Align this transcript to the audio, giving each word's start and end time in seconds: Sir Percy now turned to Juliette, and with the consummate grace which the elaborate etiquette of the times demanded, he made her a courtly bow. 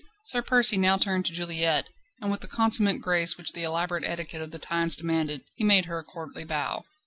Sir 0.25 0.41
Percy 0.41 0.77
now 0.77 0.97
turned 0.97 1.27
to 1.27 1.31
Juliette, 1.31 1.87
and 2.19 2.31
with 2.31 2.41
the 2.41 2.47
consummate 2.47 3.01
grace 3.01 3.37
which 3.37 3.51
the 3.51 3.61
elaborate 3.61 4.03
etiquette 4.03 4.41
of 4.41 4.49
the 4.49 4.57
times 4.57 4.95
demanded, 4.95 5.43
he 5.53 5.63
made 5.63 5.85
her 5.85 5.99
a 5.99 6.03
courtly 6.03 6.43
bow. 6.43 6.83